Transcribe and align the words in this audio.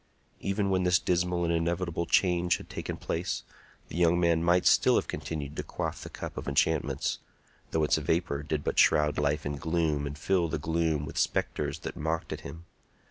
Even 0.39 0.71
when 0.71 0.81
this 0.81 0.97
dismal 0.97 1.43
and 1.43 1.53
inevitable 1.53 2.07
change 2.07 2.57
had 2.57 2.71
taken 2.71 2.97
place, 2.97 3.43
the 3.89 3.95
young 3.95 4.19
man 4.19 4.43
might 4.43 4.65
still 4.65 4.95
have 4.95 5.07
continued 5.07 5.55
to 5.55 5.61
quaff 5.61 6.01
the 6.01 6.09
cup 6.09 6.37
of 6.37 6.47
enchantments, 6.47 7.19
though 7.69 7.83
its 7.83 7.97
vapor 7.97 8.41
did 8.41 8.63
but 8.63 8.79
shroud 8.79 9.19
life 9.19 9.45
in 9.45 9.57
gloom 9.57 10.07
and 10.07 10.17
fill 10.17 10.47
the 10.47 10.57
gloom 10.57 11.05
with 11.05 11.19
spectres 11.19 11.77
that 11.81 11.95
mocked 11.95 12.33
at 12.33 12.41
him. 12.41 12.65